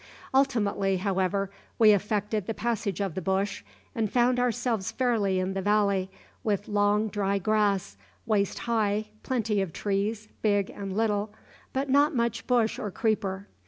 [0.33, 3.63] "Ultimately, however, we effected the passage of the bush,
[3.93, 6.09] and found ourselves fairly in the valley,
[6.43, 11.31] with long dry grass, waist high, plenty of trees, big and little,
[11.71, 13.45] but not much bush or creeper.